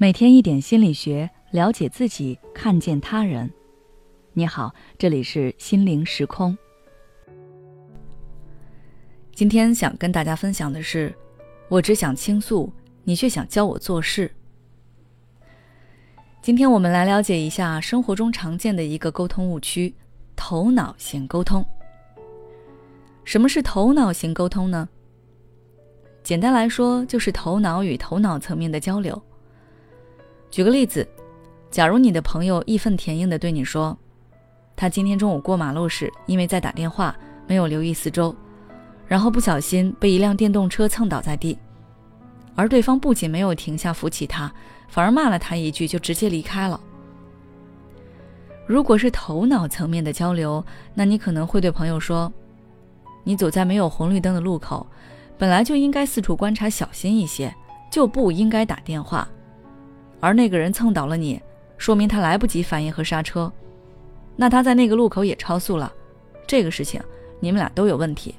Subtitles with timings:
[0.00, 3.52] 每天一点心理学，了解自己，看见他人。
[4.32, 6.56] 你好，这里是心灵时空。
[9.34, 11.12] 今天想跟大家分享的是，
[11.68, 14.30] 我只想倾诉，你却想教我做事。
[16.40, 19.92] 今天我们来了解一下生活中常见的一个沟通误区——
[20.36, 21.66] 头脑型沟通。
[23.24, 24.88] 什么是头脑型沟通呢？
[26.22, 29.20] 简单来说，就是头脑与头脑层面的交流。
[30.50, 31.06] 举个例子，
[31.70, 33.96] 假如你的朋友义愤填膺地对你说，
[34.74, 37.14] 他今天中午过马路时，因为在打电话，
[37.46, 38.34] 没有留意四周，
[39.06, 41.58] 然后不小心被一辆电动车蹭倒在地，
[42.54, 44.52] 而对方不仅没有停下扶起他，
[44.88, 46.80] 反而骂了他一句，就直接离开了。
[48.66, 52.32] 如果是头脑层面的交流，那你可能会对朋友说
[53.24, 54.86] ：“你走在没有红绿灯的路口，
[55.38, 57.54] 本来就应该四处观察，小心一些，
[57.90, 59.28] 就不应该打电话。”
[60.20, 61.40] 而那个人蹭倒了你，
[61.76, 63.52] 说明他来不及反应和刹车，
[64.34, 65.92] 那他在那个路口也超速了，
[66.46, 67.00] 这个事情
[67.38, 68.34] 你们俩都有问题。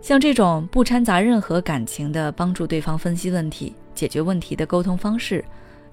[0.00, 5.44] 像这种不掺杂任何感情的帮助对方分析问题、解决问题的沟通方式，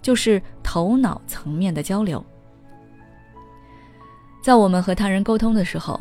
[0.02, 2.26] 就是头脑层面的交流。
[4.42, 6.00] 在我们和他人沟通的时候，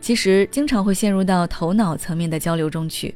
[0.00, 3.14] 其实经常会陷入到头脑层面的交流中去，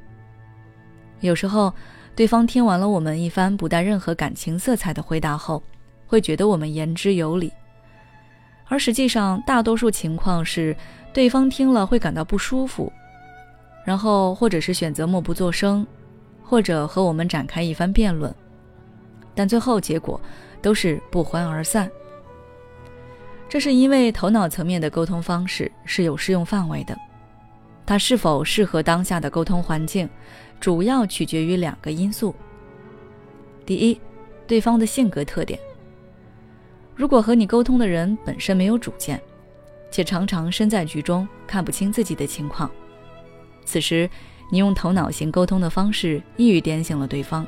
[1.18, 1.74] 有时候。
[2.20, 5.62] 对方听完了我们一番不带任何感情色彩的回答后，
[6.06, 7.50] 会觉得我们言之有理，
[8.66, 10.76] 而实际上大多数情况是
[11.14, 12.92] 对方听了会感到不舒服，
[13.86, 15.86] 然后或者是选择默不作声，
[16.44, 18.30] 或者和我们展开一番辩论，
[19.34, 20.20] 但最后结果
[20.60, 21.90] 都是不欢而散。
[23.48, 26.94] 这是因为头脑层面的沟通方式是有适用范围的。
[27.90, 30.08] 它是否适合当下的沟通环境，
[30.60, 32.32] 主要取决于两个因素。
[33.66, 34.00] 第一，
[34.46, 35.58] 对方的性格特点。
[36.94, 39.20] 如果和你沟通的人本身没有主见，
[39.90, 42.70] 且常常身在局中，看不清自己的情况，
[43.64, 44.08] 此时
[44.52, 47.44] 你用头脑型沟通的方式一语点醒了对方，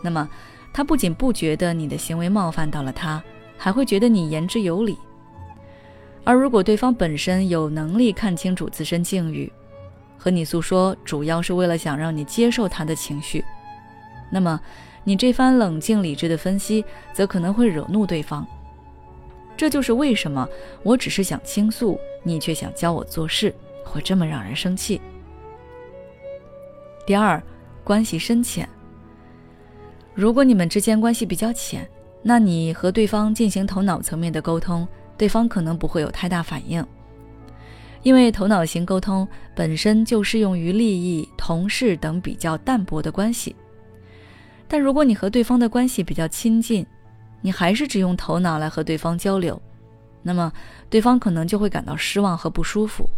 [0.00, 0.26] 那么
[0.72, 3.22] 他不仅不觉得你的行为冒犯到了他，
[3.58, 4.96] 还会觉得你言之有理。
[6.24, 9.52] 而如果对方本身有能力看清楚自身境遇，
[10.16, 13.44] 和你诉说主要是为了想让你接受他的情绪，
[14.30, 14.60] 那么
[15.02, 18.46] 你这番冷静理智的分析则可能会惹怒对方。
[19.56, 20.48] 这就是为什么
[20.84, 23.52] 我只是想倾诉，你却想教我做事，
[23.84, 25.00] 会这么让人生气。
[27.04, 27.42] 第二，
[27.82, 28.68] 关系深浅。
[30.14, 31.88] 如果你们之间关系比较浅，
[32.22, 34.86] 那你和对方进行头脑层面的沟通。
[35.16, 36.84] 对方可能不会有太大反应，
[38.02, 43.54] 因为头脑型沟通本身就适用于利益、同事等比较淡薄的关系。
[44.66, 46.86] 但如果你和对方的关系比较亲近，
[47.40, 49.60] 你还是只用头脑来和对方交流，
[50.22, 50.52] 那么
[50.88, 53.08] 对方可能就会感到失望和不舒服。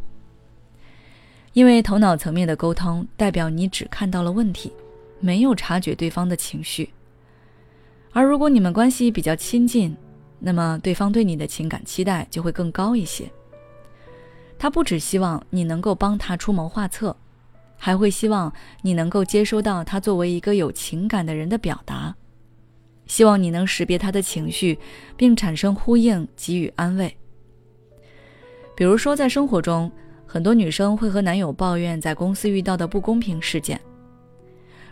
[1.53, 4.72] 因为头脑层面的沟通代表你只看到了问题，
[5.21, 6.91] 没有察觉对方的情绪。
[8.12, 9.97] 而如果你们关系比较亲近，
[10.47, 13.31] 那么，对方对你的情感期待就会更高一些。
[14.59, 17.16] 他不只希望你能够帮他出谋划策，
[17.78, 22.15] 还会希望你能够接收到他作为一个有情感的人的表达，
[23.06, 24.78] 希望你能识别他的情绪，
[25.16, 27.16] 并产生呼应，给予安慰。
[28.76, 29.91] 比如说，在生活中，
[30.26, 33.81] 很多女生会和男友抱怨在公司遇到的不公平事件。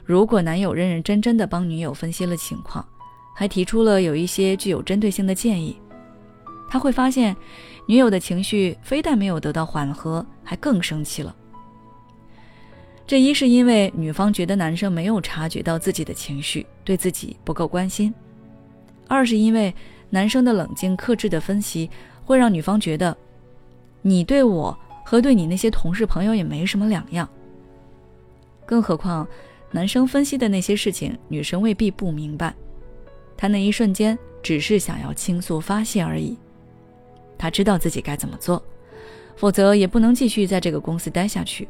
[0.03, 2.85] 如果男友认认真真的帮女友分析了情况，
[3.35, 5.77] 还提出了有一些具有针对性的建议，
[6.69, 7.37] 他会发现，
[7.87, 11.35] 女友的情绪非但没有得到缓和，还更生气了。
[13.07, 18.13] 这一是因为女方觉得男生没有察觉到自己的情绪，对自己不够关心；
[19.09, 19.75] 二是因为
[20.09, 21.91] 男生的冷静克制的分析，
[22.25, 23.15] 会让女方觉得，
[24.01, 27.29] 你对我和对你那些同事朋友也没什么两样。
[28.65, 29.27] 更何况，
[29.73, 32.55] 男生分析的那些事情，女生未必不明白。
[33.37, 36.37] 他那一瞬间只是想要倾诉发泄而已，
[37.37, 38.63] 他知道自己该怎么做，
[39.37, 41.69] 否则也不能继续在这个公司待下去。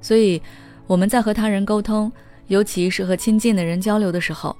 [0.00, 0.40] 所以
[0.86, 2.10] 我们在和他人沟通，
[2.48, 4.56] 尤其是和亲近的人交流的时候，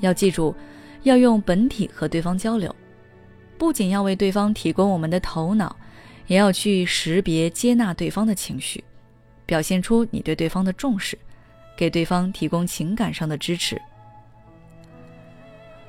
[0.00, 0.54] 要记住，
[1.02, 2.74] 要用本体和对方交流，
[3.56, 5.74] 不仅要为对方提供我们的头脑，
[6.26, 8.82] 也要去识别接纳对方的情绪，
[9.46, 11.18] 表现出你对对方的重视，
[11.76, 13.80] 给对方提供情感上的支持。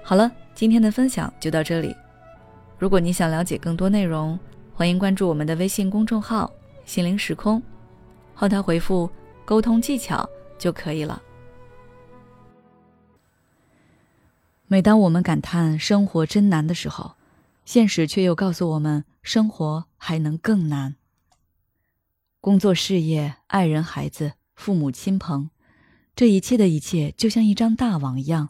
[0.05, 1.95] 好了，今天的分享就到这里。
[2.77, 4.37] 如果你想了解更多内容，
[4.73, 6.51] 欢迎关注我们的微信公众号
[6.83, 7.63] “心灵时空”，
[8.35, 9.09] 后台回复
[9.45, 10.29] “沟通技巧”
[10.59, 11.21] 就可以了。
[14.67, 17.15] 每当我们感叹生活真难的时候，
[17.63, 20.97] 现实却又告诉我们，生活还能更难。
[22.41, 25.49] 工作、事业、爱人、孩子、父母亲朋，
[26.13, 28.49] 这一切的一切，就像一张大网一样，